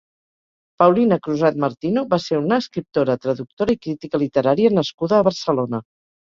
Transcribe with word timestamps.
Paulina 0.83 1.17
Crusat 1.27 1.59
Martino 1.65 2.05
va 2.15 2.19
ser 2.25 2.41
una 2.45 2.59
escriptora, 2.63 3.19
traductora 3.27 3.79
i 3.79 3.81
crítica 3.87 4.25
literària 4.27 4.75
nascuda 4.81 5.21
a 5.23 5.31
Barcelona. 5.33 5.87